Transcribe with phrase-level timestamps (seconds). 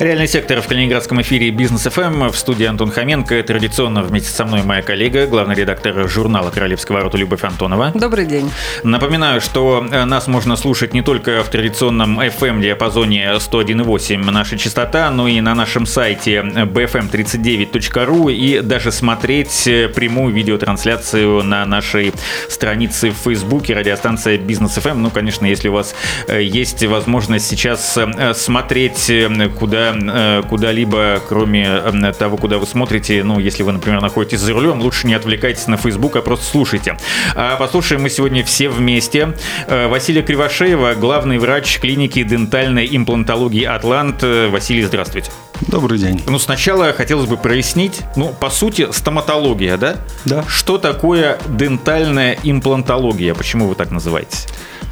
[0.00, 3.42] Реальный сектор в Калининградском эфире Бизнес ФМ в студии Антон Хоменко.
[3.42, 7.92] Традиционно вместе со мной моя коллега, главный редактор журнала «Королевского ворота» Любовь Антонова.
[7.94, 8.50] Добрый день.
[8.82, 15.28] Напоминаю, что э, нас можно слушать не только в традиционном FM-диапазоне 101,8 наша частота, но
[15.28, 19.64] и на нашем сайте bfm39.ru и даже смотреть
[19.94, 22.14] прямую видеотрансляцию на нашей
[22.48, 25.02] странице в Фейсбуке радиостанция Бизнес ФМ.
[25.02, 25.94] Ну, конечно, если у вас
[26.26, 29.12] э, есть возможность сейчас э, смотреть,
[29.58, 34.52] куда Э, куда-либо, кроме э, того, куда вы смотрите, ну, если вы, например, находитесь за
[34.52, 36.96] рулем, лучше не отвлекайтесь на Facebook, а просто слушайте.
[37.34, 39.34] А послушаем мы сегодня все вместе.
[39.66, 44.22] Э, Василия Кривошеева, главный врач клиники дентальной имплантологии «Атлант».
[44.22, 45.30] Василий, здравствуйте.
[45.68, 46.22] Добрый день.
[46.26, 49.96] Ну, сначала хотелось бы прояснить, ну, по сути, стоматология, да?
[50.24, 50.44] Да.
[50.48, 53.34] Что такое дентальная имплантология?
[53.34, 54.48] Почему вы так называете?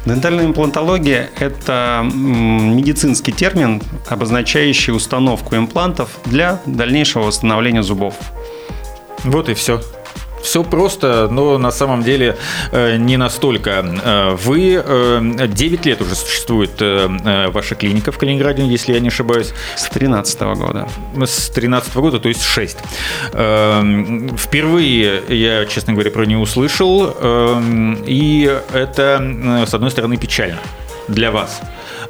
[0.09, 8.15] Дентальная имплантология– это медицинский термин, обозначающий установку имплантов для дальнейшего восстановления зубов.
[9.23, 9.81] Вот и все.
[10.41, 12.37] Все просто, но на самом деле
[12.71, 13.85] э, не настолько.
[14.03, 14.83] Э, вы
[15.47, 16.71] 9 э, лет уже существует
[17.53, 19.53] ваша клиника в Калининграде, если я не ошибаюсь.
[19.75, 20.87] С 13 года.
[21.25, 22.77] С 13 года, то есть 6.
[23.31, 27.13] Впервые я, честно говоря, про нее услышал,
[28.05, 30.59] и это, с одной стороны, печально
[31.07, 31.61] для вас.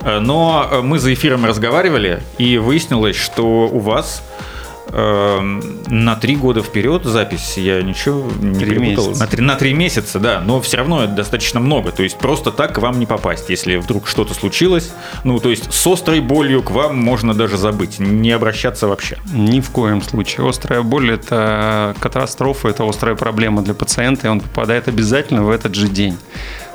[0.06, 4.59] Но мы за эфиром разговаривали, и выяснилось, что у вас Эм,
[4.92, 9.16] на три года вперед запись, я ничего не три перепутал.
[9.16, 11.92] На три, на три месяца, да, но все равно это достаточно много.
[11.92, 14.92] То есть просто так к вам не попасть, если вдруг что-то случилось.
[15.24, 19.18] Ну, то есть с острой болью к вам можно даже забыть, не обращаться вообще.
[19.34, 20.48] Ни в коем случае.
[20.50, 25.76] Острая боль– это катастрофа, это острая проблема для пациента, и он попадает обязательно в этот
[25.76, 26.18] же день.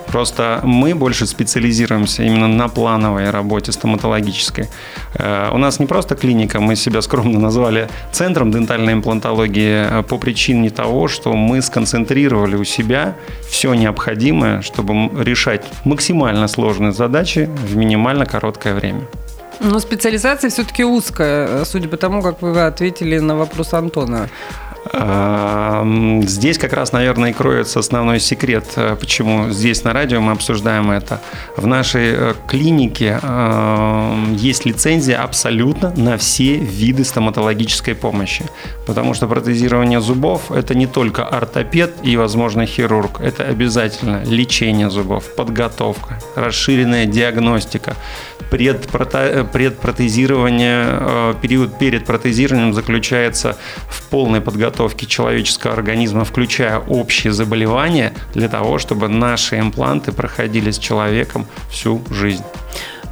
[0.06, 4.68] Просто мы больше специализируемся именно на плановой работе стоматологической.
[5.14, 10.18] Э, у нас не просто клиника, мы себя скромно назвали центром дентальной имплантологии э, по
[10.18, 13.14] причине того, что мы сконцентрировали у себя
[13.48, 19.00] все необходимое, чтобы решать максимально сложные задачи в минимально короткое время.
[19.60, 24.28] Но специализация все-таки узкая, э, судя по тому, как вы ответили на вопрос Антона.
[24.92, 30.90] Здесь как раз, наверное, и кроется основной секрет, э, почему здесь на радио мы обсуждаем
[30.90, 31.20] это.
[31.56, 33.18] В нашей э, клинике
[34.36, 38.44] есть лицензия абсолютно на все виды стоматологической помощи.
[38.86, 43.20] Потому что протезирование зубов– это не только ортопед и, возможно, хирург.
[43.20, 47.96] Это обязательно лечение зубов, подготовка, расширенная диагностика,
[48.50, 49.46] предпроте...
[49.50, 53.56] предпротезирование, э, период перед протезированием заключается
[53.88, 54.73] в полной подготовке
[55.06, 62.44] человеческого организма, включая общие заболевания, для того, чтобы наши импланты проходили с человеком всю жизнь.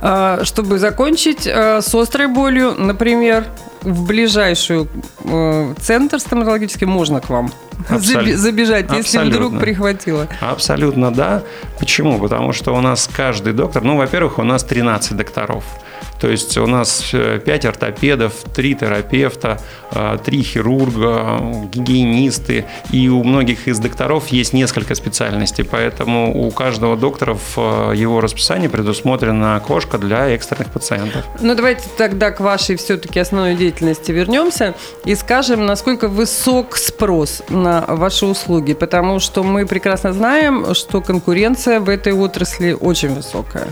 [0.04, 3.44] А, чтобы закончить э, с острой болью, например,
[3.82, 4.88] в ближайшую
[5.24, 7.52] э, центр стоматологический можно к вам
[7.88, 8.36] Абсолютно.
[8.36, 9.46] забежать, если Абсолютно.
[9.46, 10.26] вдруг прихватило?
[10.40, 11.42] Абсолютно да.
[11.78, 12.18] Почему?
[12.18, 15.62] Потому что у нас каждый доктор, ну, во-первых, у нас 13 докторов.
[16.22, 19.60] То есть у нас 5 э, ортопедов, 3 терапевта,
[19.90, 21.40] 3 э, хирурга,
[21.74, 22.64] гигиенисты.
[22.92, 25.64] И у многих из докторов есть несколько специальностей.
[25.64, 27.58] Поэтому у каждого доктора в
[27.90, 31.24] э, его расписании предусмотрена окошко для экстренных пациентов.
[31.40, 37.84] Ну давайте тогда к вашей все-таки основной деятельности вернемся и скажем, насколько высок спрос на
[37.88, 38.74] ваши услуги.
[38.74, 43.66] Потому что мы прекрасно знаем, что конкуренция в этой отрасли очень высокая.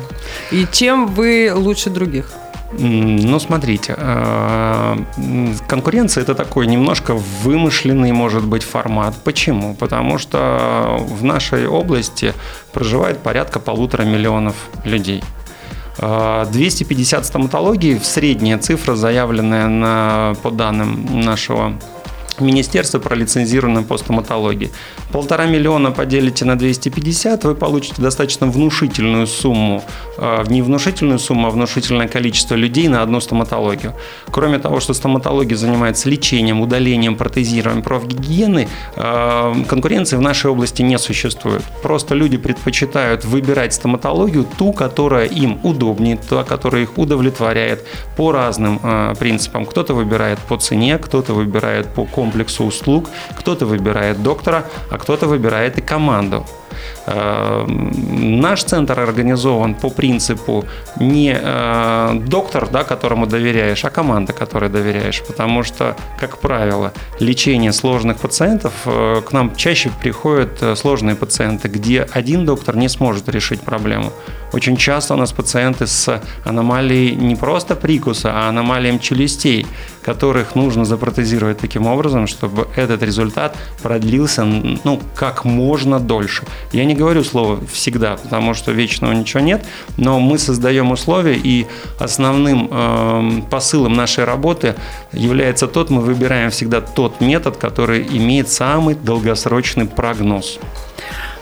[0.50, 2.40] И чем вы лучше других?
[2.73, 4.97] Ну, смотрите, э,
[5.67, 9.15] конкуренция это такой немножко вымышленный, может быть, формат.
[9.25, 9.75] Почему?
[9.75, 12.33] Потому что в нашей области
[12.73, 14.55] проживает порядка полутора миллионов
[14.85, 15.23] людей.
[15.99, 21.75] 250 э, стоматологий, средняя цифра, заявленная на, по данным нашего
[22.41, 24.71] министерство пролицензировано по стоматологии.
[25.13, 29.83] Полтора миллиона поделите на 250, вы получите достаточно внушительную сумму,
[30.19, 33.95] э, не внушительную сумму, а внушительное количество людей на одну стоматологию.
[34.31, 40.98] Кроме того, что стоматология занимается лечением, удалением, протезированием профгигиены, э, конкуренции в нашей области не
[40.98, 41.63] существует.
[41.83, 47.84] Просто люди предпочитают выбирать стоматологию, ту, которая им удобнее, та, которая их удовлетворяет
[48.16, 49.66] по разным э, принципам.
[49.66, 53.10] Кто-то выбирает по цене, кто-то выбирает по комплексу комплексу услуг.
[53.38, 56.47] Кто-то выбирает доктора, а кто-то выбирает и команду.
[57.06, 60.65] Э, наш центр организован по принципу
[61.00, 65.22] не э, доктор, да, которому доверяешь, а команда, которой доверяешь.
[65.27, 72.47] Потому что, как правило, лечение сложных пациентов к нам чаще приходят сложные пациенты, где один
[72.47, 74.12] доктор не сможет решить проблему.
[74.53, 79.67] Очень часто у нас пациенты с аномалией не просто прикуса, а аномалией челюстей,
[80.03, 86.45] которых нужно запротезировать таким образом, чтобы этот результат продлился ну, как можно дольше.
[86.73, 89.65] Я не говорю слово «всегда», потому что вечного ничего нет,
[89.97, 91.67] но мы создаем условия, и
[91.99, 94.75] основным э, посылом нашей работы
[95.13, 100.59] является тот, мы выбираем всегда тот метод, который имеет самый долгосрочный прогноз.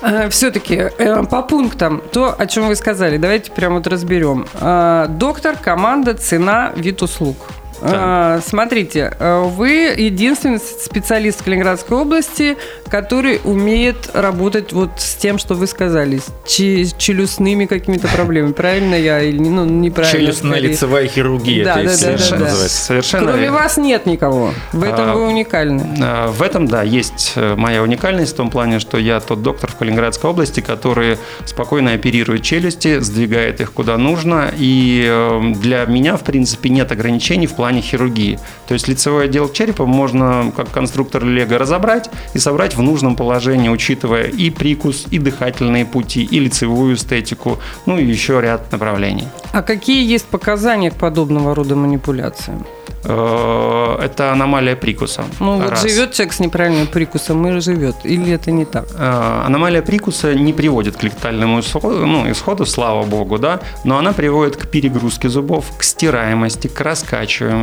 [0.03, 4.47] Э, Все-таки э, по пунктам, то, о чем вы сказали, давайте прямо вот разберем.
[4.61, 7.37] Э, доктор, команда, цена, вид услуг.
[7.83, 8.41] Да.
[8.45, 12.57] Смотрите, вы единственный специалист в Калининградской области,
[12.89, 18.53] который умеет работать вот с тем, что вы сказали, с челюстными какими-то проблемами.
[18.53, 20.31] Правильно я или ну, неправильно?
[20.31, 21.65] Челюстно-лицевая хирургия.
[21.65, 22.51] Да, да, да, да, да.
[22.69, 24.53] Совершенно Кроме вас нет никого.
[24.73, 25.97] В этом а, вы уникальны.
[26.01, 29.71] А, в этом, да, есть э, моя уникальность в том плане, что я тот доктор
[29.71, 34.53] в Калининградской области, который спокойно оперирует челюсти, сдвигает их куда нужно.
[34.57, 38.39] И э, для меня, в принципе, нет ограничений в плане хирургии.
[38.67, 43.69] То есть лицевой отдел черепа можно, как конструктор Лего, разобрать и собрать в нужном положении,
[43.69, 49.29] учитывая и прикус, и дыхательные пути, и лицевую эстетику, ну и еще ряд направлений.
[49.53, 52.65] А какие есть показания к подобного рода манипуляциям?
[53.05, 55.25] Э, это аномалия прикуса.
[55.41, 57.97] Ну, вот живет человек с неправильным прикусом и живет.
[58.05, 58.87] Или это не так?
[58.95, 64.13] Э, аномалия прикуса не приводит к летальному исходу, ну, исходу, слава богу, да, но она
[64.13, 67.58] приводит к перегрузке зубов, к стираемости, к раскачиваемости,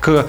[0.00, 0.26] к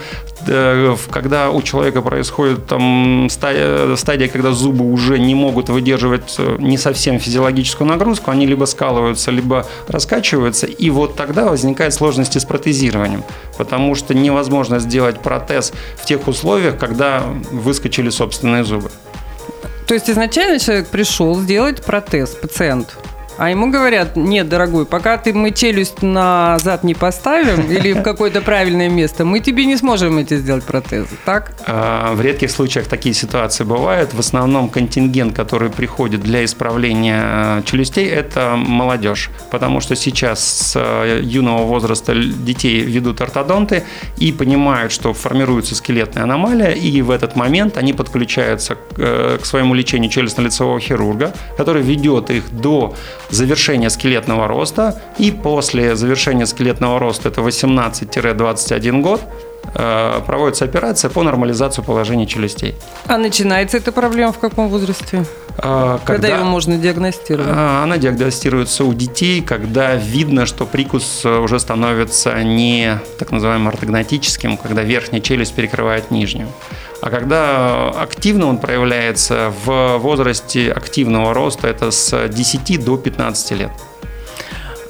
[0.47, 6.77] э, когда у человека происходит там стадия, стадия, когда зубы уже не могут выдерживать не
[6.77, 13.23] совсем физиологическую нагрузку, они либо скалываются, либо раскачиваются, и вот тогда возникают сложности с протезированием,
[13.57, 18.91] потому что невозможно сделать протез в тех условиях, когда выскочили собственные зубы.
[19.87, 22.95] То есть изначально человек пришел сделать протез, пациент,
[23.41, 28.39] а ему говорят, нет, дорогой, пока ты мы челюсть назад не поставим или в какое-то
[28.39, 31.53] правильное место, мы тебе не сможем эти сделать протезы, так?
[31.65, 34.13] А, в редких случаях такие ситуации бывают.
[34.13, 39.31] В основном контингент, который приходит для исправления э, челюстей, это молодежь.
[39.49, 43.85] Потому что сейчас с э, юного возраста детей ведут ортодонты
[44.17, 49.47] и понимают, что формируется скелетная аномалия, и в этот момент они подключаются к, э, к
[49.47, 52.93] своему лечению челюстно-лицевого хирурга, который ведет их до
[53.31, 59.21] завершение скелетного роста, и после завершения скелетного роста, это 18-21 год,
[59.73, 62.75] э, проводится операция по нормализации положения челюстей.
[63.07, 65.25] А начинается эта проблема в каком возрасте?
[65.57, 67.47] А, когда, когда ее можно диагностировать?
[67.49, 74.57] А, она диагностируется у детей, когда видно, что прикус уже становится не так называемым ортогнатическим,
[74.57, 76.47] когда верхняя челюсть перекрывает нижнюю.
[77.01, 83.71] А когда активно он проявляется в возрасте активного роста, это с 10 до 15 лет.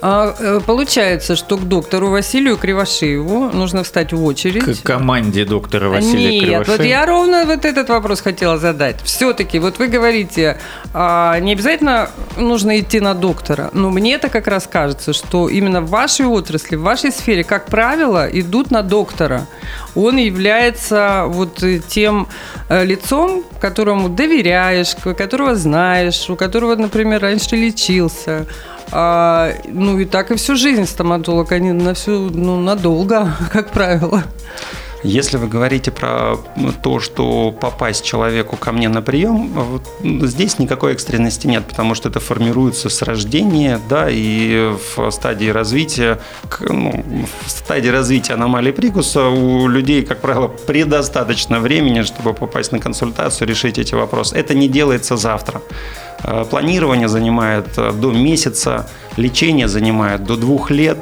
[0.04, 4.82] А, э, получается, что к доктору Василию Кривошееву нужно встать в очередь.
[4.82, 6.76] К команде доктора Василия Нет, Кривошеева.
[6.76, 9.00] вот я ровно вот этот вопрос хотела задать.
[9.04, 10.58] Все-таки, вот вы говорите,
[10.92, 15.80] а, не обязательно нужно идти на доктора, но мне это как раз кажется, что именно
[15.80, 19.46] в вашей отрасли, в вашей сфере, как правило, идут на доктора.
[19.94, 22.26] Он является вот тем
[22.68, 28.46] э, лицом, которому доверяешь, которого знаешь, у которого, например, раньше лечился,
[28.90, 34.22] а, ну и так и всю жизнь стоматолог, они на всю, ну, надолго, как правило.
[35.02, 36.36] Если вы говорите про
[36.82, 39.82] то, что попасть человеку ко мне на прием, вот
[40.28, 46.20] здесь никакой экстренности нет, потому что это формируется с рождения, да, и в стадии развития,
[46.60, 47.04] ну,
[47.44, 53.48] в стадии развития аномалии прикуса у людей, как правило, предостаточно времени, чтобы попасть на консультацию,
[53.48, 54.36] решить эти вопросы.
[54.36, 55.62] Это не делается завтра.
[56.22, 60.98] Э, планирование занимает э, до месяца, лечение занимает до двух лет,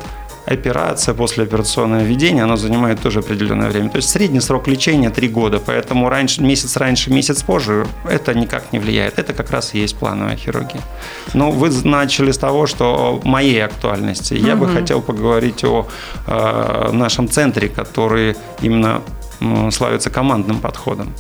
[0.50, 3.88] операция, послеоперационное введение, оно занимает тоже определенное время.
[3.88, 8.72] То есть средний срок лечения 3 года, поэтому раньше, месяц раньше, месяц позже это никак
[8.72, 9.18] не влияет.
[9.18, 10.80] Это как раз и есть плановая хирургия.
[11.34, 14.34] Но вы начали с того, что моей актуальности.
[14.34, 14.66] Я угу.
[14.66, 15.86] бы хотел поговорить о
[16.26, 19.02] э, нашем центре, который именно
[19.40, 21.14] э, славится командным подходом.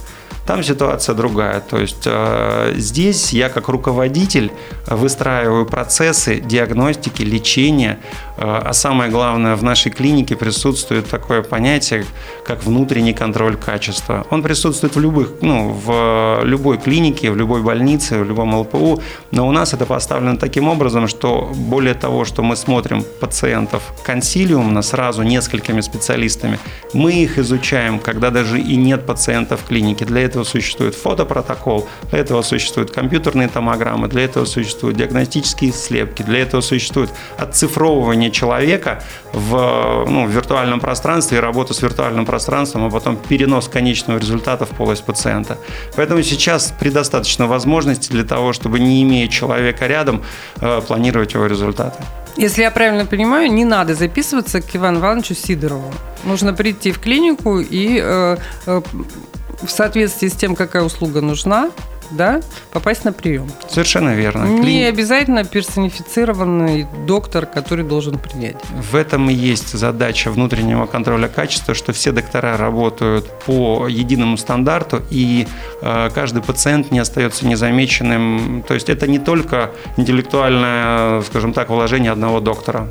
[0.50, 1.60] Там ситуация другая.
[1.60, 4.50] То есть э, здесь я как руководитель
[4.88, 8.00] выстраиваю процессы диагностики, лечения,
[8.36, 12.04] э, а самое главное, в нашей клинике присутствует такое понятие,
[12.44, 14.26] как внутренний контроль качества.
[14.30, 19.46] Он присутствует в любых, ну, в любой клинике, в любой больнице, в любом ЛПУ, но
[19.46, 25.22] у нас это поставлено таким образом, что более того, что мы смотрим пациентов консилиумно сразу
[25.22, 26.58] несколькими специалистами,
[26.92, 30.04] мы их изучаем, когда даже и нет пациентов в клинике.
[30.04, 36.40] Для этого существует фотопротокол, для этого существуют компьютерные томограммы, для этого существуют диагностические слепки, для
[36.40, 42.90] этого существует отцифровывание человека в, ну, в виртуальном пространстве и работа с виртуальным пространством, а
[42.90, 45.58] потом перенос конечного результата в полость пациента.
[45.96, 50.22] Поэтому сейчас предостаточно возможностей для того, чтобы не имея человека рядом,
[50.60, 52.02] э, планировать его результаты.
[52.36, 55.92] Если я правильно понимаю, не надо записываться к Ивану Ивановичу Сидорову.
[56.24, 58.82] Нужно прийти в клинику и э, э,
[59.62, 61.70] в соответствии с тем, какая услуга нужна,
[62.10, 62.40] да,
[62.72, 63.50] попасть на прием.
[63.68, 64.44] Совершенно верно.
[64.44, 64.82] Не Клини...
[64.84, 68.56] обязательно персонифицированный доктор, который должен принять.
[68.90, 75.02] В этом и есть задача внутреннего контроля качества, что все доктора работают по единому стандарту,
[75.10, 75.46] и
[75.82, 78.64] э, каждый пациент не остается незамеченным.
[78.66, 82.88] То есть это не только интеллектуальное, скажем так, вложение одного доктора.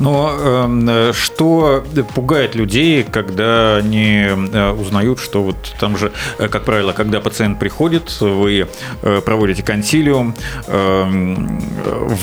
[0.00, 6.64] Но э, что пугает людей, когда они э, узнают, что вот там же, э, как
[6.64, 8.66] правило, когда пациент приходит, вы
[9.02, 10.34] э, проводите консилиум,
[10.66, 11.04] э,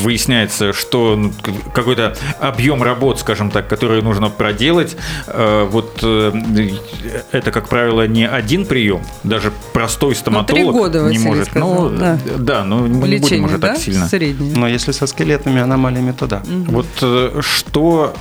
[0.01, 1.31] выясняется, что ну,
[1.73, 6.33] какой-то объем работ, скажем так, который нужно проделать, э, вот э,
[7.31, 11.49] это, как правило, не один прием, даже простой стоматолог ну, года, не может.
[11.49, 13.67] Сказал, ну, да, да но мы Лечение, не будем уже да?
[13.69, 14.07] так сильно.
[14.07, 14.55] Среднее.
[14.57, 16.41] Но если со скелетными аномалиями, то да.
[16.43, 16.71] Угу.
[16.71, 17.66] Вот что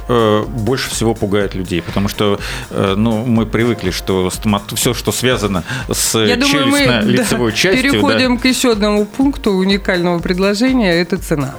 [0.08, 1.82] э, больше всего пугает людей?
[1.82, 2.38] Потому что
[2.70, 4.62] э, ну, мы привыкли, что стомат...
[4.74, 7.90] все, что связано с челюстно-лицевой да, частью...
[7.90, 8.42] Переходим да.
[8.42, 11.54] к еще одному пункту уникального предложения– это цена.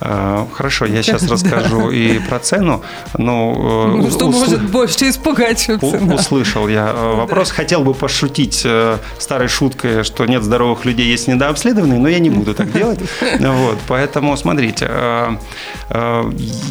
[0.00, 2.82] А, хорошо, я сейчас расскажу и про цену.
[3.16, 6.14] Но, э, ну, что может больше испугать, чем цена?
[6.14, 7.50] Услышал я э, вопрос.
[7.50, 12.30] Хотел бы пошутить э, старой шуткой, что нет здоровых людей, есть недообследованные, но я не
[12.30, 13.00] буду так делать.
[13.56, 14.90] Вот, поэтому, смотрите,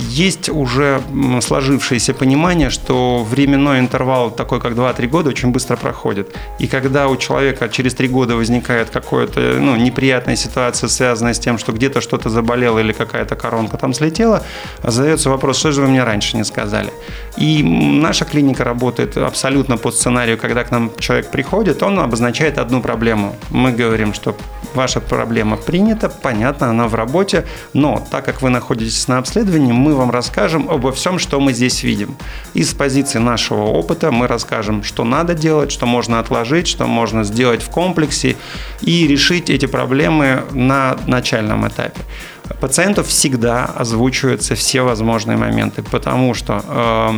[0.10, 1.02] есть уже
[1.42, 6.36] сложившееся понимание, что временной интервал такой, как 2-3 года, очень быстро проходит.
[6.60, 11.58] И когда у человека через 3 года возникает какая-то ну, неприятная ситуация, связанная с тем,
[11.58, 14.44] что где-то что-то заболело или какая какая-то коронка там слетела,
[14.84, 16.92] задается вопрос, что же вы мне раньше не сказали.
[17.38, 22.82] И наша клиника работает абсолютно по сценарию, когда к нам человек приходит, он обозначает одну
[22.82, 23.36] проблему.
[23.52, 24.36] Мы говорим, что
[24.74, 29.96] ваша проблема принята, понятно, она в работе, но так как вы находитесь на обследовании, мы
[29.96, 32.18] вам расскажем обо всем, что мы здесь видим.
[32.54, 37.24] И с позиции нашего опыта мы расскажем, что надо делать, что можно отложить, что можно
[37.24, 38.36] сделать в комплексе
[38.82, 42.02] и решить эти проблемы на начальном этапе
[42.60, 47.10] пациенту всегда озвучиваются все возможные моменты, потому что э,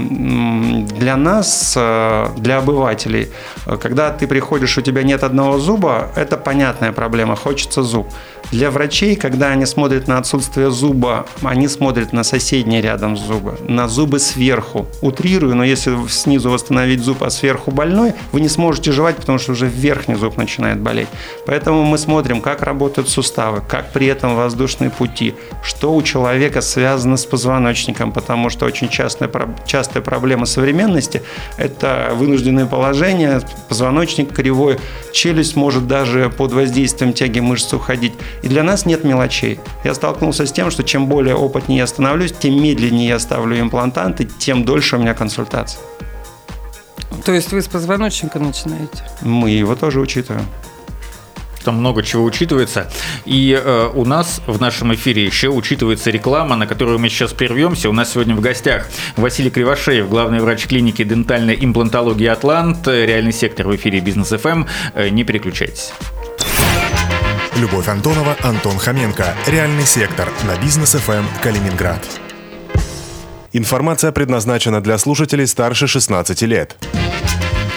[1.00, 3.30] для нас, э, для обывателей,
[3.66, 8.08] э, когда ты приходишь, у тебя нет одного зуба, это понятная проблема, хочется зуб.
[8.52, 13.90] Для врачей, когда они смотрят на отсутствие зуба, они смотрят на соседний рядом зубы, на
[13.90, 14.88] зубы сверху.
[15.02, 19.52] Утрирую, но если снизу восстановить зуб, а сверху больной, вы не сможете жевать, потому что
[19.52, 21.10] уже верхний зуб начинает болеть.
[21.46, 27.18] Поэтому мы смотрим, как работают суставы, как при этом воздушные пути, что у человека связано
[27.18, 29.30] с позвоночником, потому что очень частая,
[29.66, 31.22] частая проблема современности–
[31.58, 34.78] это вынужденное положение, позвоночник кривой,
[35.12, 38.14] челюсть может даже под воздействием тяги мышц уходить.
[38.44, 39.60] И для нас нет мелочей.
[39.84, 44.26] Я столкнулся с тем, что чем более опытнее я становлюсь, тем медленнее я ставлю имплантанты,
[44.26, 45.82] тем дольше у меня консультация.
[47.26, 49.04] То есть вы с позвоночника начинаете?
[49.22, 50.46] Мы его тоже учитываем
[51.68, 52.90] там много чего учитывается.
[53.26, 57.90] И э, у нас в нашем эфире еще учитывается реклама, на которую мы сейчас прервемся.
[57.90, 63.68] У нас сегодня в гостях Василий Кривошеев, главный врач клиники дентальной имплантологии «Атлант», реальный сектор
[63.68, 64.48] в эфире «Бизнес ФМ».
[64.48, 64.68] Эм».
[64.94, 65.92] Э, не переключайтесь.
[67.58, 69.36] Любовь Антонова, Антон Хоменко.
[69.48, 72.00] Реальный сектор на бизнес ФМ Калининград.
[73.52, 76.78] Информация предназначена для слушателей старше 16 лет.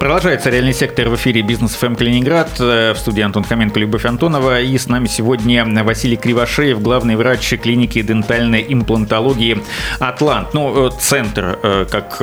[0.00, 2.48] Продолжается реальный сектор в эфире Бизнес ФМ Калининград.
[2.58, 4.62] Э, в студии Антон Хоменко, Любовь Антонова.
[4.62, 9.62] И с нами сегодня Василий Кривошеев, главный врач клиники дентальной имплантологии
[9.98, 10.54] «Атлант».
[10.54, 12.16] Ну, э, центр, э, как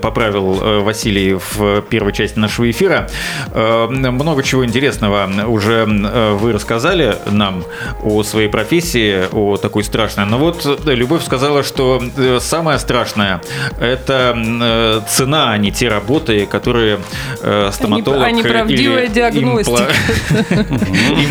[0.00, 3.10] поправил Василий в первой части нашего эфира.
[3.52, 7.64] Много чего интересного уже вы рассказали нам
[8.04, 10.26] о своей профессии, о такой страшной.
[10.26, 12.00] Но вот Любовь сказала, что
[12.38, 13.40] самое страшное–
[13.80, 17.00] это цена, а не те работы, которые
[17.40, 19.88] э, стоматолог а неправдивая диагностика.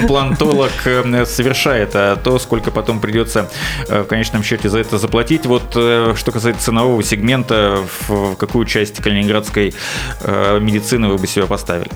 [0.01, 3.50] имплантолог э, совершает, а то, сколько потом придется
[3.88, 5.45] э, в конечном счете за это заплатить.
[5.45, 9.73] Вот что касается ценового сегмента, в какую часть калининградской
[10.25, 11.89] медицины вы бы себя поставили?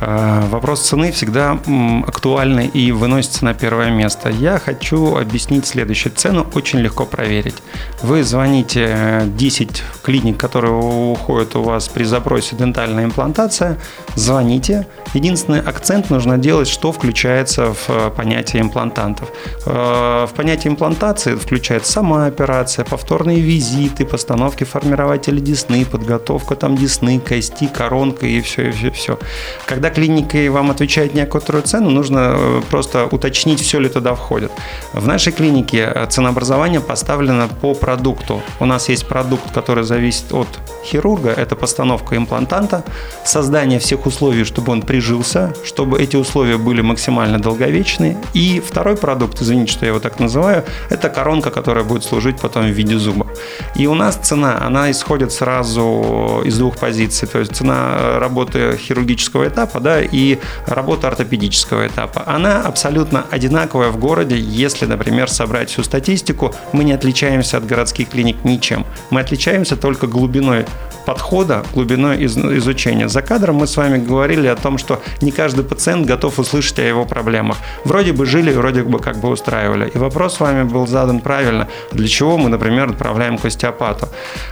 [0.00, 1.58] Э, вопрос цены всегда
[2.06, 4.28] актуальный и выносится на первое место.
[4.30, 6.12] Я хочу объяснить следующее.
[6.14, 7.56] Цену очень легко проверить.
[8.02, 13.78] Вы звоните 10 э, клиник, которые уходят у вас при запросе дентальная имплантация,
[14.14, 14.86] звоните.
[15.14, 19.30] Единственный акцент нужно делать, что включается в э, понятие имплантантов.
[19.64, 27.66] В понятие имплантации включается сама операция, повторные визиты, постановки формирователя десны, подготовка там десны, кости,
[27.66, 29.18] коронка и все, и все, все.
[29.66, 34.50] Когда когда клиника вам отвечает некоторую цену, нужно э, просто уточнить, все ли туда входит.
[34.92, 38.42] В нашей клинике э, ценообразование поставлено по продукту.
[38.60, 40.48] У нас есть продукт, который зависит от
[40.84, 42.82] хирурга, это постановка имплантанта,
[43.24, 48.16] создание всех условий, чтобы он прижился, чтобы эти условия были максимально долговечные.
[48.34, 52.64] И второй продукт, извините, что я его так называю, это коронка, которая будет служить потом
[52.64, 53.26] в виде зуба.
[53.74, 57.28] И у нас цена, она исходит сразу из двух позиций.
[57.28, 62.22] То есть цена э, работы хирургического этапа да, и работа ортопедического этапа.
[62.26, 68.10] Она абсолютно одинаковая в городе, если, например, собрать всю статистику, мы не отличаемся от городских
[68.10, 68.84] клиник ничем.
[69.10, 70.64] Мы отличаемся только глубиной
[71.08, 73.08] подхода, глубиной из, изучения.
[73.08, 76.82] За кадром мы с вами говорили о том, что не каждый пациент готов услышать о
[76.82, 77.56] его проблемах.
[77.84, 79.88] Вроде бы жили, вроде бы как бы устраивали.
[79.94, 81.66] И вопрос с вами был задан правильно.
[81.92, 84.08] Для чего мы, например, отправляем к остеопату?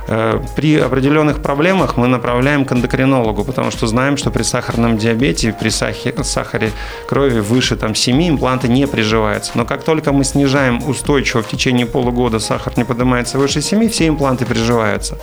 [0.08, 5.15] Э, при определенных проблемах мы направляем к эндокринологу, потому что знаем, что при сахарном диабете,
[5.16, 6.72] при сахаре
[7.08, 9.52] крови выше там, 7 импланты не приживаются.
[9.54, 14.08] Но как только мы снижаем устойчиво в течение полугода сахар не поднимается выше 7, все
[14.08, 15.18] импланты приживаются.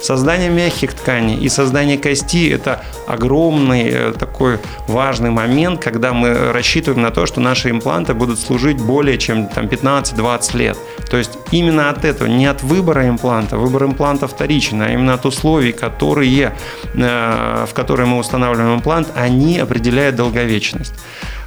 [0.00, 1.36] Создание мягких тканей.
[1.36, 7.40] И создание кости– это огромный э, такой важный момент, когда мы рассчитываем на то, что
[7.40, 10.78] наши импланты будут служить более чем там, 15-20 лет.
[11.10, 15.26] То есть именно от этого, не от выбора импланта, выбор импланта вторичен, а именно от
[15.26, 16.52] условий, которые,
[16.94, 20.94] э, в которые мы устанавливаем имплант, они определяют долговечность.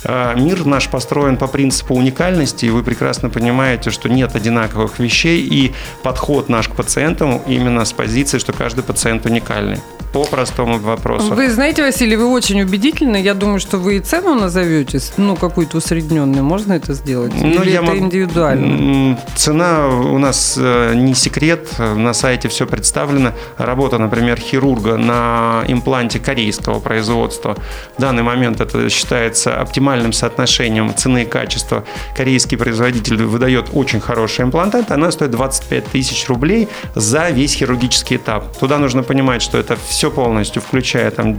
[0.03, 5.41] А, мир наш построен по принципу уникальности, и вы прекрасно понимаете, что нет одинаковых вещей,
[5.41, 5.73] и
[6.04, 9.80] подход наш к пациентам именно с позиции, что каждый пациент уникальный
[10.13, 11.34] по простому вопросу.
[11.34, 13.21] Вы знаете, Василий, вы очень убедительны.
[13.21, 16.43] Я думаю, что вы и цену назовете, ну, какую-то усредненную.
[16.43, 17.34] Можно это сделать?
[17.34, 18.06] Ну, Или я это могу...
[18.06, 19.17] индивидуально?
[19.36, 21.69] Цена у нас э, не секрет.
[21.80, 23.32] На сайте все представлено.
[23.58, 27.56] Работа, например, хирурга на импланте корейского производства.
[27.97, 31.84] В данный момент это считается оптимальным соотношением цены и качества.
[32.15, 34.91] Корейский производитель выдает очень хороший имплантат.
[34.91, 38.58] Она стоит 25 тысяч рублей за весь хирургический этап.
[38.58, 41.37] Туда нужно понимать, что это все все полностью, включая там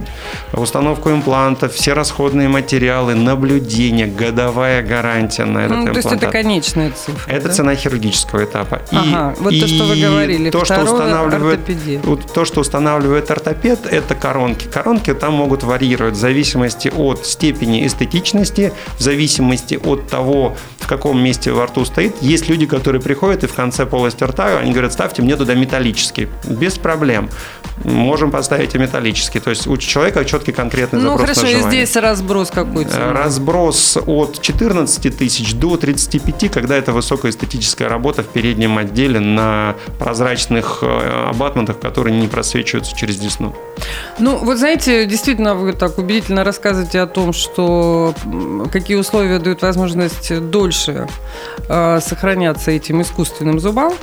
[0.53, 6.01] установку имплантов, все расходные материалы, наблюдение, годовая гарантия на этот ну, имплант.
[6.03, 7.53] То есть это конечная цифра, Это да?
[7.53, 8.81] цена хирургического этапа.
[8.89, 11.59] И, ага, вот и то, что вы говорили, то, что устанавливает,
[12.33, 14.65] то, что устанавливает ортопед, это коронки.
[14.67, 21.21] Коронки там могут варьировать в зависимости от степени эстетичности, в зависимости от того, в каком
[21.21, 22.15] месте во рту стоит.
[22.21, 26.29] Есть люди, которые приходят и в конце полости рта, они говорят, ставьте мне туда металлический.
[26.47, 27.29] Без проблем.
[27.83, 29.39] Можем поставить ставите металлический.
[29.39, 32.95] То есть у человека четкий конкретный ну, запрос хорошо, на и здесь разброс какой-то.
[32.95, 39.75] Э, разброс от 14 тысяч до 35, когда это высокоэстетическая работа в переднем отделе на
[39.99, 43.55] прозрачных э, абатментах, которые не просвечиваются через десну.
[44.19, 48.13] Ну, вот знаете, действительно, вы так убедительно рассказываете о том, что
[48.71, 51.07] какие условия дают возможность дольше
[51.67, 53.93] э, сохраняться этим искусственным зубам.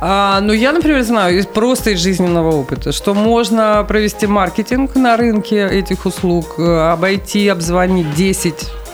[0.00, 5.66] А, ну, я, например, знаю просто из жизненного опыта, что можно провести маркетинг на рынке
[5.66, 8.85] этих услуг, э, обойти, обзвонить 10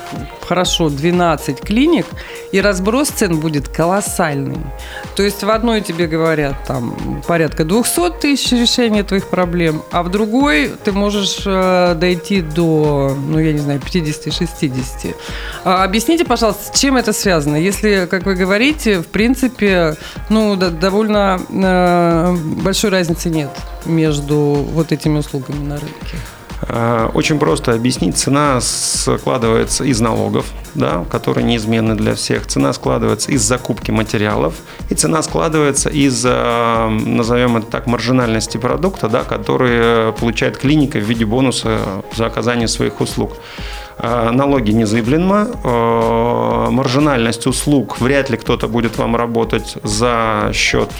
[0.46, 2.06] хорошо 12 клиник,
[2.52, 4.58] и разброс цен будет колоссальный.
[5.16, 10.10] То есть в одной тебе говорят там порядка 200 тысяч решения твоих проблем, а в
[10.10, 15.14] другой ты можешь э, дойти до, ну я не знаю, 50-60.
[15.64, 17.56] А, объясните, пожалуйста, с чем это связано?
[17.56, 19.96] Если, как вы говорите, в принципе,
[20.28, 23.50] ну да, довольно э, большой разницы нет
[23.86, 26.16] между вот этими услугами на рынке.
[26.68, 28.16] Э, очень просто объяснить.
[28.16, 32.46] Цена складывается из налогов, да, которые неизменны для всех.
[32.46, 34.54] Цена складывается из закупки материалов.
[34.88, 41.02] И цена складывается из, э, назовем это так, маржинальности продукта, да, который получает клиника в
[41.02, 41.78] виде бонуса
[42.14, 43.36] за оказание своих услуг.
[43.98, 45.48] Э, налоги незыблемо,
[46.70, 50.90] маржинальность услуг вряд ли кто-то будет вам работать за счет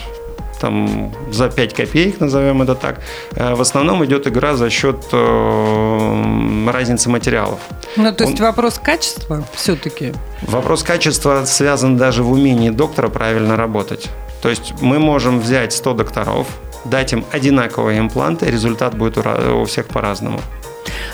[0.62, 3.00] там за 5 копеек, назовем это так.
[3.36, 7.58] Э, в основном идет игра за счет э, разницы материалов.
[7.96, 8.46] Ну, то есть Он...
[8.46, 10.12] вопрос качества все-таки?
[10.42, 14.08] Вопрос качества связан даже в умении доктора правильно работать.
[14.40, 16.46] То есть мы можем взять 100 докторов,
[16.84, 20.40] дать им одинаковые импланты, результат будет у всех по-разному.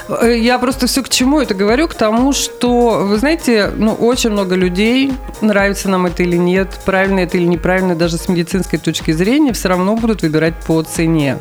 [0.09, 1.89] Э, я просто все к чему это говорю?
[1.89, 7.21] К тому, что, вы знаете, ну, очень много людей, нравится нам это или нет, правильно
[7.21, 11.39] это или неправильно, даже с медицинской точки зрения, все равно будут выбирать по цене.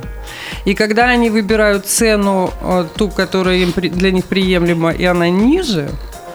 [0.66, 5.90] И когда они выбирают цену, э, ту, которая им, для них приемлема, и она ниже,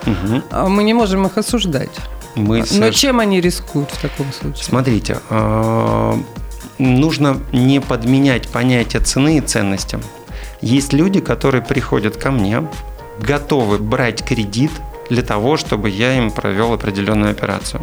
[0.06, 0.68] угу.
[0.68, 1.90] мы не можем их осуждать.
[2.34, 4.64] Мы Но чем они рискуют в таком случае?
[4.64, 5.18] Смотрите,
[6.78, 9.98] нужно не подменять понятие цены и ценности.
[10.60, 12.64] Есть люди, которые приходят ко мне,
[13.18, 14.70] готовы брать кредит
[15.10, 17.82] для того, чтобы я им провел определенную операцию.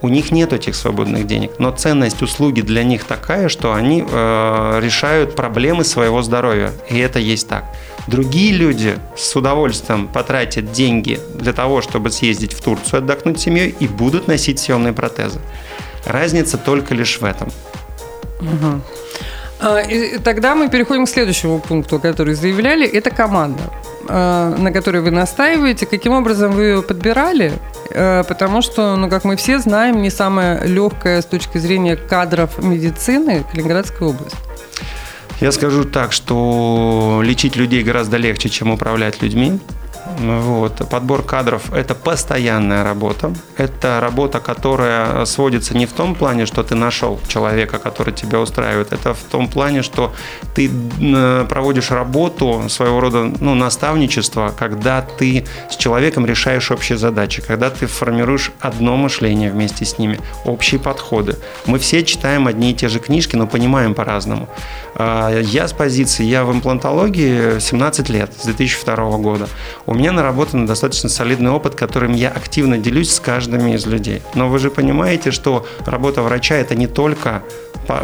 [0.00, 4.80] У них нет этих свободных денег, но ценность услуги для них такая, что они э,
[4.82, 6.72] решают проблемы своего здоровья.
[6.90, 7.64] И это есть так.
[8.08, 13.76] Другие люди с удовольствием потратят деньги для того, чтобы съездить в Турцию, отдохнуть с семьей
[13.78, 15.38] и будут носить съемные протезы.
[16.04, 17.50] Разница только лишь в этом.
[18.42, 18.82] Угу.
[19.88, 22.86] И тогда мы переходим к следующему пункту, который заявляли.
[22.86, 23.62] Это команда,
[24.08, 25.86] а, на которой вы настаиваете.
[25.86, 27.52] Каким образом вы ее подбирали?
[27.94, 32.58] А, потому что, ну, как мы все знаем, не самая легкая с точки зрения кадров
[32.58, 34.36] медицины Калининградская область.
[35.40, 39.60] Я скажу так, что лечить людей гораздо легче, чем управлять людьми.
[40.18, 40.88] Вот.
[40.88, 43.32] Подбор кадров– это постоянная работа.
[43.56, 48.92] Это работа, которая сводится не в том плане, что ты нашел человека, который тебя устраивает.
[48.92, 50.12] Это в том плане, что
[50.54, 50.70] ты
[51.48, 57.86] проводишь работу, своего рода ну, наставничество, когда ты с человеком решаешь общие задачи, когда ты
[57.86, 61.36] формируешь одно мышление вместе с ними, общие подходы.
[61.66, 64.48] Мы все читаем одни и те же книжки, но понимаем по-разному.
[64.94, 69.48] А, я с позиции, я в имплантологии 17 лет, с 2002 года.
[69.86, 74.22] У меня наработан достаточно солидный опыт, которым я активно делюсь с каждым из людей.
[74.34, 77.42] Но вы же понимаете, что работа врача– это не только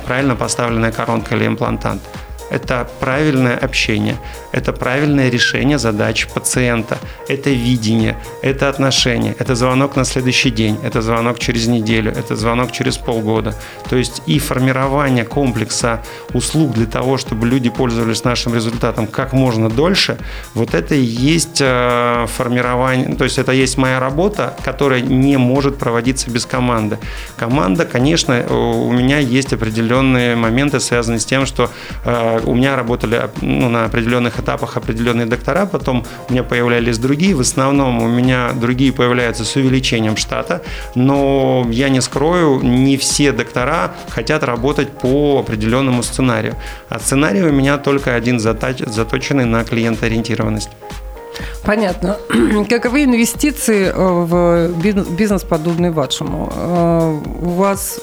[0.07, 2.03] правильно поставленная коронка или имплантант–
[2.51, 4.17] это правильное общение,
[4.53, 11.03] это правильное решение задач пациента, это видение, это отношение, это звонок на следующий день, это
[11.03, 13.55] звонок через неделю, это звонок через полгода.
[13.89, 19.69] То есть и формирование комплекса услуг для того, чтобы люди пользовались нашим результатом как можно
[19.69, 20.19] дольше,
[20.55, 25.79] вот это и есть э, формирование, то есть это есть моя работа, которая не может
[25.79, 26.99] проводиться без команды.
[27.37, 31.71] Команда, конечно, у меня есть определенные моменты, связанные с тем, что
[32.05, 37.35] э, у меня работали ну, на определенных этапах определенные доктора, потом у меня появлялись другие.
[37.35, 40.63] В основном у меня другие появляются с увеличением штата,
[40.95, 46.55] но я не скрою, не все доктора хотят работать по определенному сценарию.
[46.89, 50.71] А сценарий у меня только один заточенный на клиентоориентированность.
[51.65, 52.17] Понятно.
[52.69, 56.53] Каковы инвестиции э, в бизнес, подобный вашему?
[56.55, 58.01] Э, у вас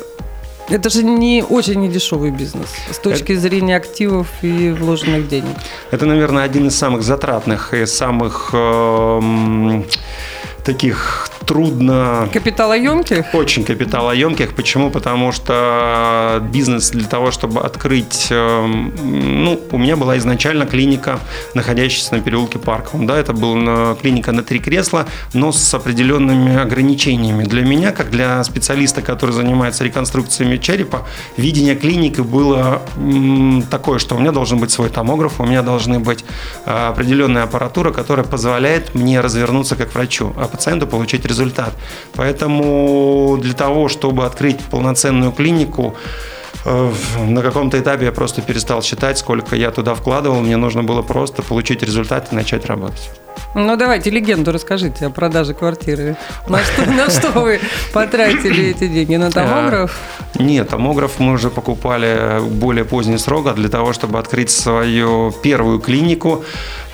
[0.69, 5.56] это же не очень недешевый бизнес с точки это, зрения активов и вложенных денег.
[5.91, 9.84] Это, наверное, один из самых затратных и самых э,
[10.65, 12.28] таких трудно...
[12.34, 13.34] Капиталоемких?
[13.34, 14.56] Очень капиталоемких.
[14.56, 14.89] Почему?
[14.89, 18.28] Потому что бизнес для того, чтобы открыть...
[18.32, 18.93] Эм,
[19.43, 21.19] ну, у меня была изначально клиника,
[21.54, 23.06] находящаяся на переулке Парковом.
[23.06, 27.43] Да, это была клиника на три кресла, но с определенными ограничениями.
[27.43, 31.06] Для меня, как для специалиста, который занимается реконструкциями черепа,
[31.38, 32.82] видение клиники было
[33.69, 36.25] такое, что у меня должен быть свой томограф, у меня должны быть
[36.65, 41.74] э, определенная аппаратура, которая позволяет мне развернуться как врачу, а пациенту получить результат.
[42.13, 45.96] Поэтому для того, чтобы открыть полноценную клинику,
[46.65, 46.91] э,
[47.28, 50.41] на каком-то этапе я просто перестал считать, сколько я туда вкладывал.
[50.41, 53.12] Мне нужно было просто получить результат и начать работать.
[53.54, 56.15] Ну, давайте легенду расскажите о продаже квартиры.
[56.50, 57.60] На что, на что вы
[57.94, 59.15] потратили эти деньги?
[59.15, 59.91] На томограф?
[60.36, 65.32] Э, нет, томограф мы уже покупали более поздний срок, а для того, чтобы открыть свою
[65.44, 66.44] первую клинику,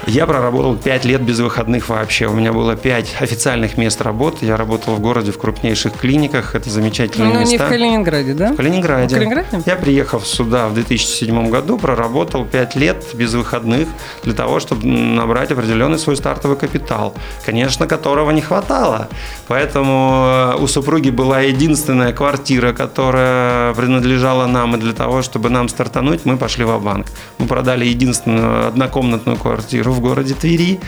[0.07, 2.27] я проработал 5 лет без выходных вообще.
[2.27, 4.45] У меня было 5 официальных мест работы.
[4.45, 6.55] Я работал в городе в крупнейших клиниках.
[6.55, 7.57] Это замечательные ну, места.
[7.57, 8.53] Ну, не в Калининграде, да?
[8.53, 9.15] В Калининграде.
[9.15, 9.63] В Калининграде?
[9.65, 13.87] Я приехал сюда в 2007 году, проработал 5 лет без выходных
[14.23, 17.13] для того, чтобы набрать определенный свой стартовый капитал,
[17.45, 19.07] конечно, которого не хватало.
[19.47, 25.69] Поэтому э, у супруги была единственная квартира, которая принадлежала нам, и для того, чтобы нам
[25.69, 30.79] стартануть, мы пошли в банк Мы продали единственную однокомнатную квартиру в городе Твери.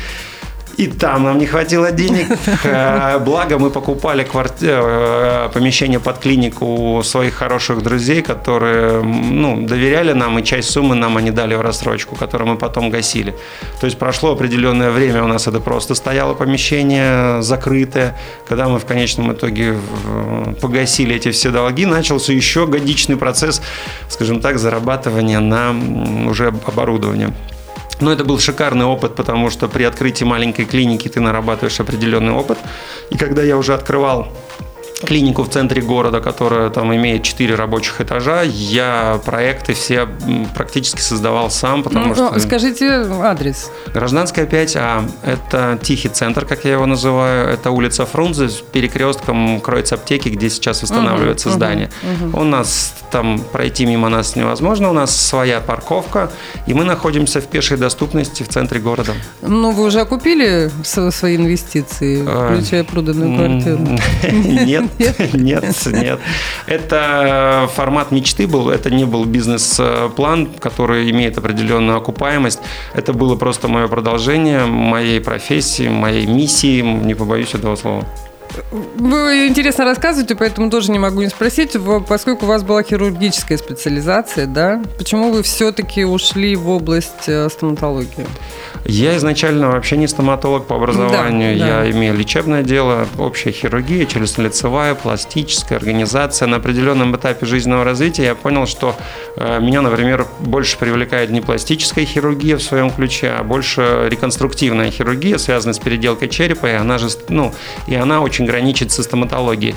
[0.78, 2.28] И там нам не хватило денег.
[2.64, 4.68] Э, благо мы покупали кварти...
[4.70, 10.96] Э, помещение под клинику у своих хороших друзей, которые ну, доверяли нам, и часть суммы
[10.96, 13.36] нам они дали в рассрочку, которую мы потом гасили.
[13.80, 18.16] То есть прошло определенное время, у нас это просто стояло помещение закрытое.
[18.48, 19.76] Когда мы в конечном итоге
[20.62, 23.62] погасили эти все долги, начался еще годичный процесс,
[24.10, 25.76] скажем так, зарабатывания на
[26.30, 27.34] уже оборудование.
[28.02, 32.58] Но это был шикарный опыт, потому что при открытии маленькой клиники ты нарабатываешь определенный опыт.
[33.10, 34.28] И когда я уже открывал
[35.06, 38.44] клинику в центре города, которая там имеет 4 рабочих этажа.
[38.44, 40.08] Я проекты все
[40.56, 42.40] практически создавал сам, потому ну, что...
[42.40, 43.72] Скажите адрес.
[43.94, 45.10] Гражданская 5А.
[45.24, 47.50] Это тихий центр, как я его называю.
[47.50, 51.90] Это улица Фрунзе с перекрестком кроется аптеки, где сейчас восстанавливается угу, здание.
[52.22, 52.40] Угу.
[52.40, 54.90] У нас там пройти мимо нас невозможно.
[54.90, 56.32] У нас своя парковка,
[56.68, 59.14] и мы находимся в пешей доступности в центре города.
[59.42, 64.00] Ну, вы уже окупили свои инвестиции, а, включая проданную квартиру?
[64.66, 64.93] Нет,
[65.34, 66.20] Нет, нет.
[66.68, 72.60] Это формат мечты был, это не был бизнес-план, который имеет определенную окупаемость.
[72.94, 78.06] Это было просто мое продолжение моей профессии, моей миссии, не побоюсь этого слова.
[78.72, 81.76] Вы интересно рассказываете, поэтому тоже не могу не спросить,
[82.08, 84.82] поскольку у вас была хирургическая специализация, да?
[84.98, 88.26] Почему вы все-таки ушли в область э, стоматологии?
[88.86, 91.58] Я изначально вообще не стоматолог по образованию.
[91.58, 91.84] Да, да.
[91.84, 96.48] Я имею лечебное дело, общая хирургия, челюстно-лицевая, пластическая организация.
[96.48, 98.96] На определенном этапе жизненного развития я понял, что
[99.38, 105.38] э, меня, например, больше привлекает не пластическая хирургия в своем ключе, а больше реконструктивная хирургия,
[105.38, 107.54] связанная с переделкой черепа, и она же, ну,
[107.88, 109.76] и она очень граничит со стоматологией.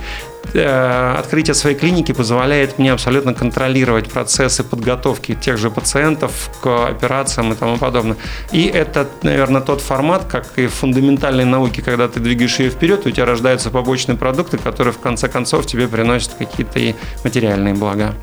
[0.54, 7.52] Э, открытие своей клиники позволяет мне абсолютно контролировать процессы подготовки тех же пациентов к операциям
[7.52, 8.16] и тому подобное.
[8.52, 13.06] И это, наверное, тот формат, как и в фундаментальной науке, когда ты двигаешь ее вперед,
[13.06, 18.14] у тебя рождаются побочные продукты, которые в конце концов тебе приносят какие-то и материальные блага.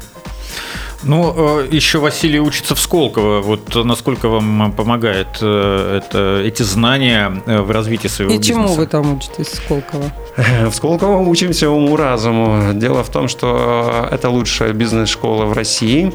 [1.05, 3.41] Ну, э, еще Василий учится в Сколково.
[3.41, 8.59] Вот насколько вам помогает э, это, эти знания э, в развитии своего И бизнеса?
[8.59, 10.11] чему вы там учитесь в Сколково?
[10.69, 12.73] В Сколково учимся уму-разуму.
[12.73, 16.13] Дело в том, что это лучшая бизнес-школа в России.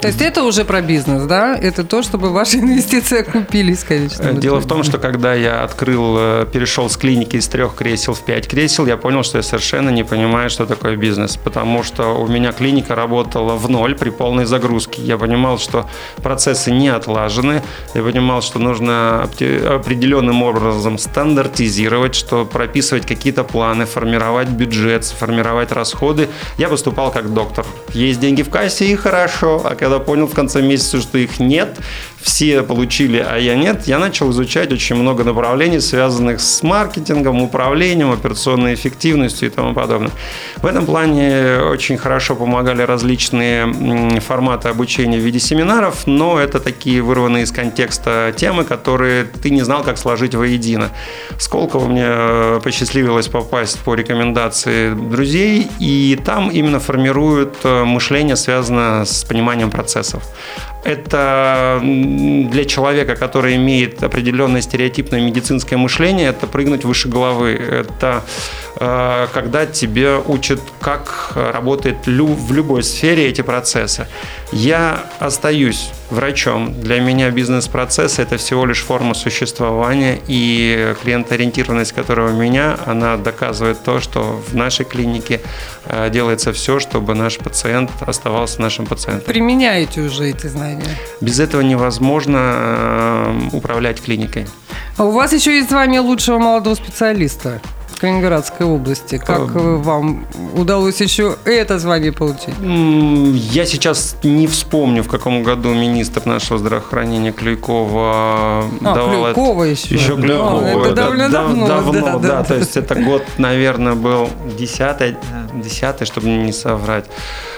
[0.00, 1.56] То есть это уже про бизнес, да?
[1.56, 4.32] Это то, чтобы ваши инвестиции окупились, конечно.
[4.32, 8.48] Дело в том, что когда я открыл, перешел с клиники из трех кресел в пять
[8.48, 11.36] кресел, я понял, что я совершенно не понимаю, что такое бизнес.
[11.36, 15.02] Потому что у меня клиника работала в ноль при полной загрузке.
[15.02, 15.88] Я понимал, что
[16.22, 17.62] процессы не отлажены.
[17.94, 26.28] Я понимал, что нужно определенным образом стандартизировать, что прописывать какие-то планы, формировать бюджет, формировать расходы.
[26.58, 27.66] Я выступал как доктор.
[27.92, 29.60] Есть деньги в кассе и хорошо.
[29.64, 31.76] А когда понял в конце месяца, что их нет,
[32.26, 38.10] все получили, а я нет, я начал изучать очень много направлений, связанных с маркетингом, управлением,
[38.10, 40.10] операционной эффективностью и тому подобное.
[40.56, 47.00] В этом плане очень хорошо помогали различные форматы обучения в виде семинаров, но это такие
[47.00, 50.90] вырванные из контекста темы, которые ты не знал, как сложить воедино.
[51.38, 59.04] Сколково мне э, посчастливилось попасть по рекомендации друзей, и там именно формируют э, мышление, связанное
[59.04, 60.24] с пониманием процессов
[60.86, 67.54] это для человека, который имеет определенное стереотипное медицинское мышление, это прыгнуть выше головы.
[67.54, 68.24] Это
[68.78, 74.06] когда тебе учат, как работает в любой сфере эти процессы.
[74.52, 76.80] Я остаюсь врачом.
[76.80, 83.82] Для меня бизнес-процесс– это всего лишь форма существования, и клиентоориентированность, которая у меня, она доказывает
[83.82, 85.40] то, что в нашей клинике
[85.86, 89.32] э, делается все, чтобы наш пациент оставался нашим пациентом.
[89.32, 90.84] Применяете уже эти знания?
[91.20, 94.46] Без этого невозможно э, управлять клиникой.
[94.96, 97.60] А у вас еще есть звание лучшего молодого специалиста.
[97.88, 99.16] в Калининградской области.
[99.16, 99.80] Как Эм.
[99.82, 102.52] вам удалось еще это звание получить?
[102.60, 109.62] Я сейчас не вспомню, в каком году министр нашего здравоохранения Клюйкова А, давал это- Клюкова
[109.62, 109.94] еще.
[109.94, 110.66] Еще А, Клюкова.
[110.66, 111.66] это да, довольно да, давно.
[111.66, 114.28] давно, да, да, да, То есть это год, наверное, был
[114.58, 115.16] десятый,
[115.54, 117.06] десятый, чтобы не соврать.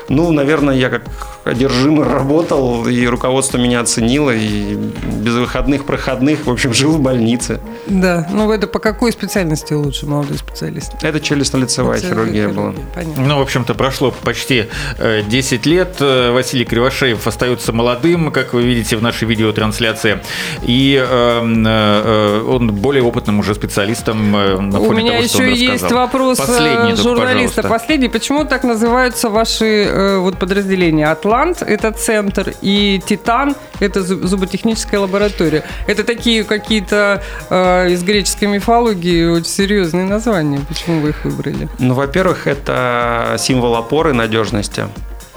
[0.08, 1.02] Ну, наверное, я как
[1.44, 7.60] одержимый работал, и руководство меня оценило, и без выходных, проходных, в общем, жил в больнице.
[7.86, 10.92] Да, ну это по какой специальности лучше молодой специалист?
[11.02, 12.74] Это челюстно-лицевая хирургия была.
[12.94, 13.24] Понятно.
[13.24, 14.66] Ну, в общем-то, прошло почти
[14.98, 15.96] э, 10 лет.
[16.00, 20.20] Э, Василий Кривошеев остается молодым, как вы видите в нашей видеотрансляции.
[20.62, 25.38] И э, э, он более опытным уже специалистом э, на У фоне меня того, что
[25.38, 25.98] он еще есть рассказал.
[25.98, 27.62] вопрос э, Последний, журналиста.
[27.62, 27.62] пожалуйста.
[27.68, 28.08] Последний.
[28.08, 29.64] Почему так называются ваши
[29.98, 31.10] э, вот подразделения?
[31.10, 35.62] Атлант– это центр, и Титан– это зу- зуботехническая лаборатория.
[35.86, 40.60] Это такие какие-то э, из греческой мифологии очень серьезные названия.
[40.68, 41.68] Почему вы их выбрали?
[41.78, 44.86] Ну, во-первых, это символ опоры надежности.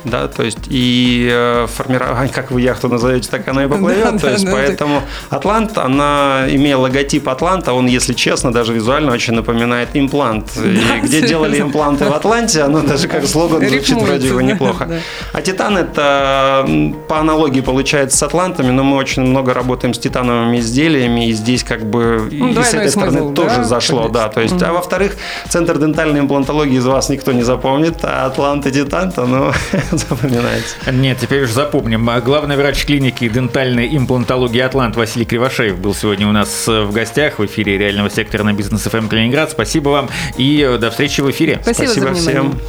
[0.04, 4.04] Да, то есть и э, формирование, как вы яхту назовете, так она и поплывет.
[4.04, 8.74] Да, то да, есть да, поэтому Атлант, она, имея логотип Атланта, он, если честно, даже
[8.74, 10.52] визуально очень напоминает имплант.
[10.58, 14.86] И где делали импланты в Атланте, оно даже как слоган звучит Рифмуется, вроде бы неплохо.
[14.86, 14.96] да.
[15.34, 16.68] А Титан это
[17.08, 21.64] по аналогии получается с Атлантами, но мы очень много работаем с титановыми изделиями, и здесь
[21.64, 24.14] как бы и Ну, с этой стороны смысл, тоже да, зашло, конечно.
[24.14, 24.30] да.
[24.30, 25.16] То есть, а во-вторых,
[25.50, 29.52] центр дентальной имплантологии из вас никто не запомнит, а Атлант и Титан, то ну,
[29.98, 30.76] запоминается.
[30.92, 32.10] Нет, теперь уже запомним.
[32.10, 36.92] А Главный врач клиники дентальной имплантологии «Атлант» Василий Кривошеев был сегодня у нас э, в
[36.92, 39.52] гостях в эфире реального сектора на бизнес ФМ Калининград.
[39.52, 41.60] Спасибо вам и э, до встречи в эфире.
[41.62, 42.60] Спасибо, Спасибо всем.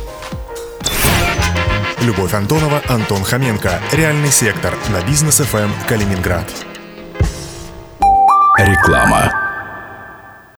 [2.03, 3.81] Любовь Антонова, Антон Хоменко.
[3.93, 6.51] Реальный сектор на бизнес ФМ Калининград.
[8.59, 9.42] Реклама.